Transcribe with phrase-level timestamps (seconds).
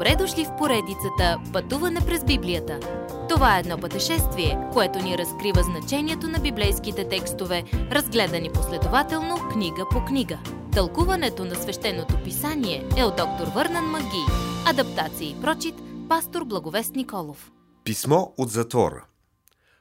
[0.00, 2.80] Добре дошли в поредицата Пътуване през Библията.
[3.28, 10.04] Това е едно пътешествие, което ни разкрива значението на библейските текстове, разгледани последователно книга по
[10.04, 10.38] книга.
[10.72, 14.24] Тълкуването на свещеното писание е от доктор Върнан Маги.
[14.66, 15.74] Адаптация и прочит,
[16.08, 17.50] пастор Благовест Николов.
[17.84, 19.06] Писмо от затвора.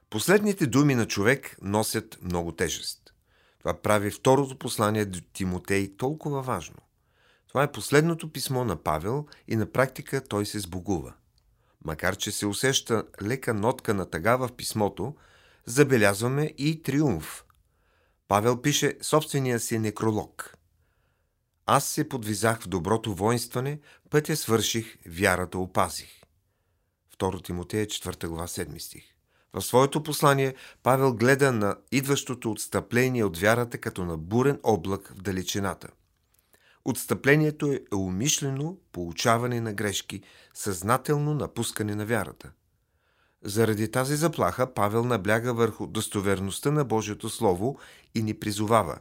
[0.10, 3.00] Последните думи на човек носят много тежест.
[3.60, 6.78] Това прави второто послание до Тимотей толкова важно.
[7.50, 11.14] Това е последното писмо на Павел и на практика той се сбогува.
[11.86, 15.16] Макар, че се усеща лека нотка на тъга в писмото,
[15.66, 17.46] забелязваме и триумф.
[18.28, 20.56] Павел пише собствения си некролог.
[21.66, 26.22] Аз се подвизах в доброто воинстване, пътя свърших, вярата опазих.
[27.20, 29.04] 2 Тимотея 4 глава 7 стих.
[29.54, 35.22] В своето послание Павел гледа на идващото отстъпление от вярата като на бурен облак в
[35.22, 35.90] далечината.
[36.86, 40.22] Отстъплението е умишлено получаване на грешки,
[40.54, 42.52] съзнателно напускане на вярата.
[43.44, 47.80] Заради тази заплаха Павел набляга върху достоверността на Божието Слово
[48.16, 49.00] и ни призовава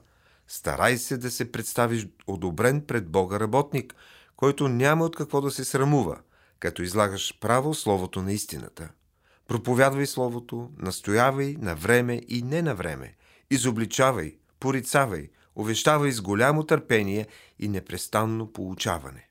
[0.48, 3.94] Старай се да се представиш одобрен пред Бога работник,
[4.36, 6.18] който няма от какво да се срамува,
[6.60, 8.88] като излагаш право Словото на истината.
[9.48, 13.16] Проповядвай Словото, настоявай на време и не на време,
[13.50, 17.26] изобличавай, порицавай, увещавай с голямо търпение
[17.58, 19.28] и непрестанно получаване.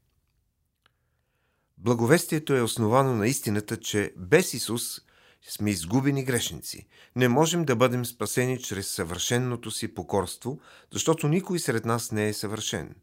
[1.78, 5.02] Благовестието е основано на истината, че без Исус
[5.50, 6.88] сме изгубени грешници.
[7.16, 10.60] Не можем да бъдем спасени чрез съвършенното си покорство,
[10.94, 12.96] защото никой сред нас не е съвършен.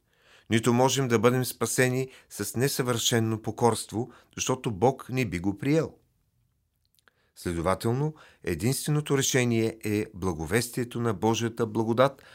[0.50, 5.94] Нито можем да бъдем спасени с несъвършено покорство, защото Бог не би го приел.
[7.36, 12.22] Следователно, единственото решение е благовестието на Божията благодат–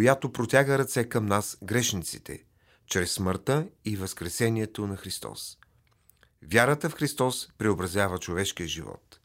[0.00, 2.44] която протяга ръце към нас, грешниците,
[2.86, 5.58] чрез смъртта и възкресението на Христос.
[6.52, 9.20] Вярата в Христос преобразява човешкия живот.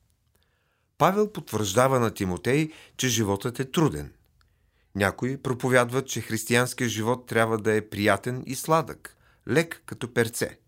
[0.97, 4.13] Павел потвърждава на Тимотей, че животът е труден.
[4.95, 9.17] Някои проповядват, че християнският живот трябва да е приятен и сладък,
[9.49, 10.59] лек като перце.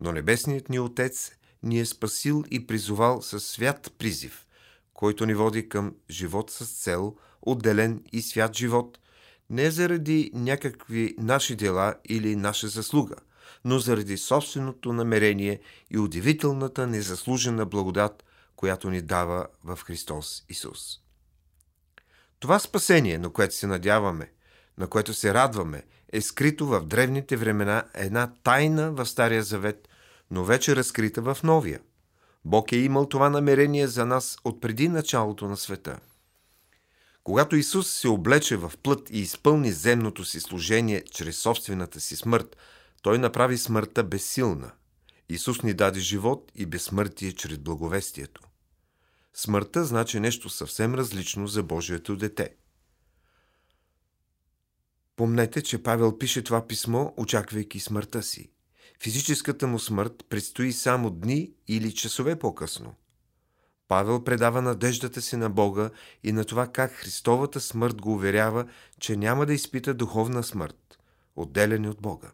[0.00, 1.32] Но Небесният ни Отец
[1.62, 4.46] ни е спасил и призовал със свят призив,
[4.94, 8.98] който ни води към живот с цел, отделен и свят живот,
[9.50, 13.16] не заради някакви наши дела или наша заслуга,
[13.64, 15.60] но заради собственото намерение
[15.90, 18.24] и удивителната незаслужена благодат,
[18.56, 21.00] която ни дава в Христос Исус.
[22.38, 24.30] Това спасение, на което се надяваме,
[24.78, 25.82] на което се радваме,
[26.12, 29.88] е скрито в древните времена една тайна в Стария Завет,
[30.30, 31.80] но вече разкрита в Новия.
[32.44, 35.98] Бог е имал това намерение за нас от преди началото на света–
[37.24, 42.56] когато Исус се облече в плът и изпълни земното си служение чрез собствената си смърт,
[43.02, 44.72] той направи смъртта безсилна.
[45.28, 48.42] Исус ни даде живот и безсмъртие чрез благовестието.
[49.34, 52.54] Смъртта значи нещо съвсем различно за Божието дете.
[55.16, 58.50] Помнете, че Павел пише това писмо, очаквайки смъртта си.
[59.02, 62.94] Физическата му смърт предстои само дни или часове по-късно–
[63.88, 65.90] Павел предава надеждата си на Бога
[66.22, 68.66] и на това как Христовата смърт го уверява,
[69.00, 70.98] че няма да изпита духовна смърт,
[71.36, 72.32] отделени от Бога.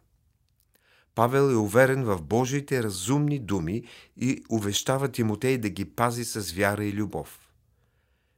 [1.15, 3.83] Павел е уверен в Божиите разумни думи
[4.17, 7.39] и увещава Тимотей да ги пази с вяра и любов.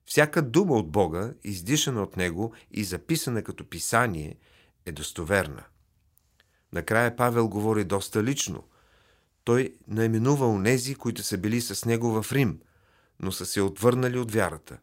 [0.06, 4.36] Всяка дума от Бога, издишана от Него и записана като писание,
[4.86, 5.64] е достоверна.
[6.72, 8.64] Накрая Павел говори доста лично.
[9.44, 12.60] Той наименува онези, които са били с него в Рим–
[13.24, 14.78] но са се отвърнали от вярата.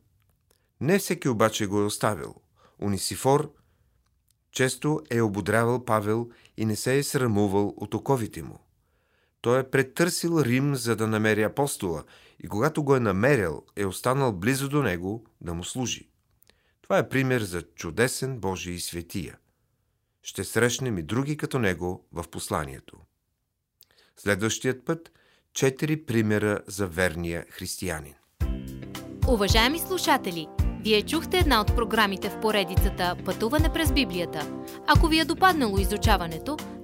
[0.80, 2.34] Не всеки обаче го е оставил.
[2.78, 3.52] Унисифор
[4.52, 8.60] често е ободрявал Павел и не се е срамувал от оковите му.
[9.40, 12.04] Той е претърсил Рим, за да намери апостола
[12.38, 16.08] и когато го е намерил, е останал близо до него да му служи.
[16.82, 19.38] Това е пример за чудесен Божий светия.
[20.22, 22.96] Ще срещнем и други като него в посланието.
[24.16, 25.12] Следващият път–
[25.52, 28.14] четири примера за верния християнин.
[29.31, 30.47] Уважаеми слушатели,
[30.81, 34.47] вие чухте една от програмите в поредицата Пътуване през Библията.
[34.87, 36.56] Ако ви е допаднало изучаването,